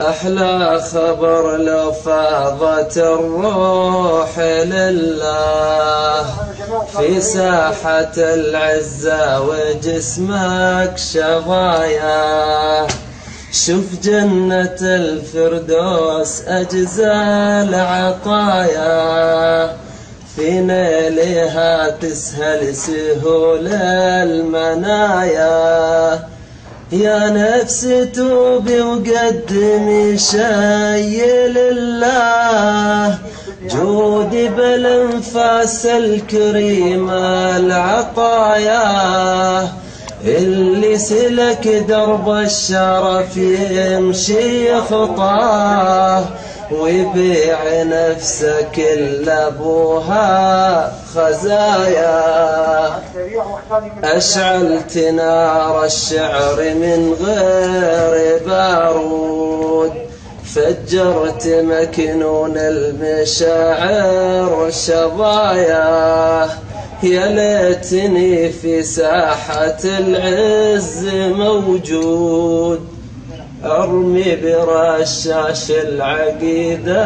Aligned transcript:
أحلى 0.00 0.80
خبر 0.92 1.56
لو 1.56 1.92
فاضت 1.92 2.98
الروح 2.98 4.38
لله. 4.38 6.26
في 6.96 7.20
ساحة 7.20 8.12
العزة 8.16 9.40
وجسمك 9.40 10.92
شظايا. 10.96 12.86
شوف 13.52 13.84
جنة 14.02 14.76
الفردوس 14.82 16.42
أجزال 16.46 17.74
عطايا 17.74 18.96
في 20.36 20.60
نيلها 20.60 21.90
تسهل 21.90 22.76
سهول 22.76 23.68
المنايا. 24.28 25.56
يا 26.92 27.28
نفس 27.28 27.88
توبي 28.14 28.80
وقدمي 28.80 30.18
شي 30.18 31.48
لله 31.48 33.18
جودي 33.70 34.48
بالانفاس 34.48 35.86
الكريمة 35.86 37.56
العطايا. 37.56 38.82
اللي 40.24 40.98
سلك 40.98 41.68
درب 41.88 42.30
الشرف 42.30 43.36
يمشي 43.70 44.80
خطاه. 44.80 46.24
ويبيع 46.70 47.82
نفسه 47.82 48.60
كل 48.60 49.28
ابوها 49.28 50.92
خزايا. 51.14 52.26
أشعلت 54.04 54.98
نار 54.98 55.84
الشعر 55.84 56.56
من 56.56 57.16
غير 57.20 58.40
بارود. 58.46 59.92
فجرت 60.54 61.46
مكنون 61.46 62.54
المشاعر 62.56 64.50
شظايا. 64.70 66.48
يا 67.02 67.26
ليتني 67.26 68.48
في 68.48 68.82
ساحة 68.82 69.78
العز 69.84 71.08
موجود. 71.14 72.95
أرمي 73.64 74.36
برشاش 74.36 75.70
العقيدة 75.70 77.04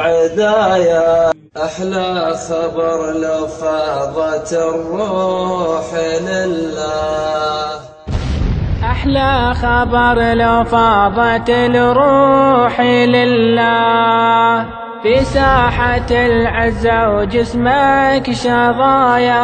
عدايا. 0.00 1.32
أحلى 1.64 2.34
خبر 2.48 3.12
لو 3.12 3.46
فاضت 3.46 4.52
الروح 4.52 5.94
لله. 6.20 7.80
أحلى 8.84 9.54
خبر 9.54 10.34
لو 10.34 10.64
فاضت 10.64 11.50
الروح 11.50 12.80
لله. 12.80 14.66
في 15.02 15.24
ساحة 15.24 16.10
العزة 16.10 17.10
وجسمك 17.10 18.32
شظايا. 18.32 19.40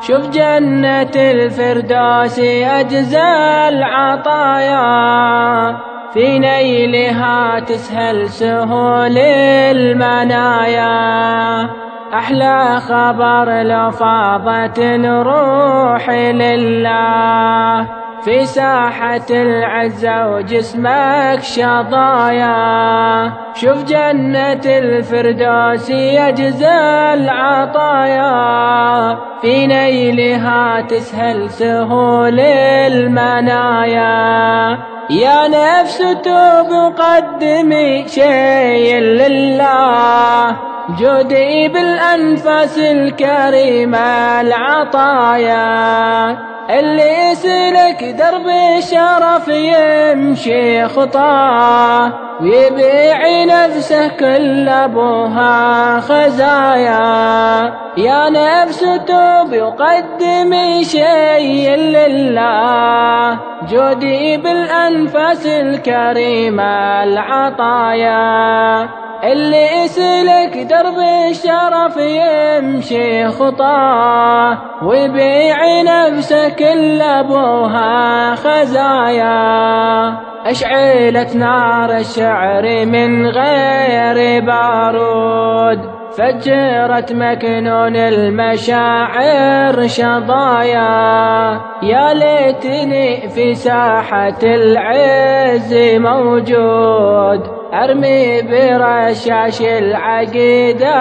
شوف 0.00 0.28
جنة 0.28 1.10
الفردوس 1.16 2.38
أجزى 2.64 3.68
العطايا. 3.68 4.80
في 6.14 6.38
نيلها 6.38 7.60
تسهل 7.60 8.28
سهول 8.28 9.18
المنايا. 9.18 10.90
أحلى 12.14 12.80
خبر 12.80 13.62
لو 13.62 13.90
فاضت 13.90 14.78
الروح 14.78 16.10
لله. 16.10 17.86
في 18.24 18.44
ساحة 18.44 19.26
العزة 19.30 20.28
وجسمك 20.28 21.40
شظايا. 21.42 22.52
شوف 23.54 23.84
جنة 23.84 24.62
الفردوس 24.66 25.90
يجزى 25.90 27.14
العطايا. 27.14 28.99
في 29.42 29.66
نيلها 29.66 30.80
تسهل 30.80 31.50
سهول 31.50 32.40
المنايا. 32.40 34.10
يا 35.10 35.48
نفس 35.48 35.98
توب 35.98 36.70
وقدمي 36.70 38.08
شيء 38.08 38.96
لله. 38.98 40.56
جودي 41.00 41.68
بالأنفاس 41.68 42.78
الكريمة 42.78 44.40
العطايا. 44.40 45.60
اللي 46.78 47.30
يسلك 47.30 48.04
درب 48.04 48.46
الشرف 48.78 49.48
يمشي 49.48 50.84
خطاه 50.88 52.12
ويبيع 52.40 53.44
نفسه 53.44 54.08
كل 54.08 54.68
أبوها 54.68 56.00
خزايا. 56.00 57.00
يا 57.96 58.30
نفس 58.30 58.80
توبي 58.80 59.60
وقدمي 59.60 60.84
شيء 60.84 61.74
لله 61.76 63.38
جودي 63.68 64.36
بالأنفاس 64.36 65.46
الكريمة 65.46 67.02
العطايا. 67.02 68.88
اللي 69.24 69.84
يسلك 69.84 70.58
درب 70.58 70.98
الشرف 71.30 71.96
يمشي 71.96 73.28
خطاه 73.28 74.58
ويبيع 74.82 75.82
نفسه 75.82 76.48
كل 76.60 77.02
ابوها 77.02 78.34
خزايا. 78.34 79.30
أشعلت 80.46 81.36
نار 81.36 81.96
الشعر 81.96 82.86
من 82.86 83.26
غير 83.26 84.44
بارود. 84.44 85.80
فجرت 86.18 87.12
مكنون 87.12 87.96
المشاعر 87.96 89.86
شظايا. 89.86 91.60
يا 91.82 92.14
ليتني 92.14 93.28
في 93.28 93.54
ساحة 93.54 94.38
العز 94.42 95.74
موجود. 95.98 97.59
أرمي 97.74 98.42
برشاش 98.42 99.60
العقيدة 99.60 100.94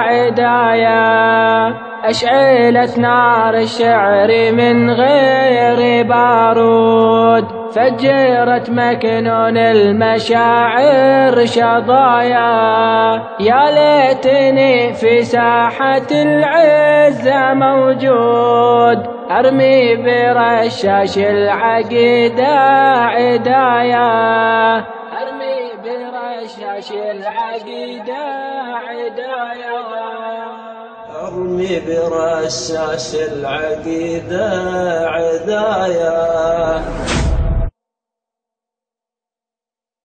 عدايا. 0.00 1.74
أشعلت 2.04 2.98
نار 2.98 3.54
الشعر 3.54 4.52
من 4.52 4.90
غير 4.90 6.06
بارود. 6.06 7.44
فجرت 7.72 8.70
مكنون 8.70 9.56
المشاعر 9.56 11.46
شظايا. 11.46 13.22
يا 13.40 13.70
ليتني 13.70 14.92
في 14.92 15.22
ساحة 15.22 16.06
العزة 16.12 17.54
موجود. 17.54 19.06
أرمي 19.30 19.96
برشاش 19.96 21.18
العقيدة 21.18 22.58
عدايا. 22.98 24.84
العقيدة 26.58 28.22
عدايا 28.74 29.80
أرمي 31.26 31.80
برشاش 31.80 33.14
العقيدة 33.14 34.46
عدايا 35.08 36.84